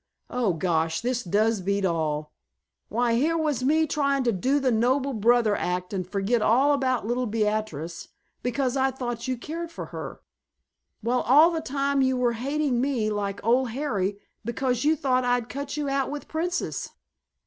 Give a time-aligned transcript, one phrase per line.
[0.31, 2.33] Oh, gosh, this does beat all!
[2.89, 7.05] Why here was me trying to do the noble brother act and forget all about
[7.05, 8.07] little Beatrice
[8.41, 10.23] because I thought you cared for her,
[11.01, 15.23] while all the time you were hating me like the old Harry because you thought
[15.23, 16.89] I'd cut you out with Princess!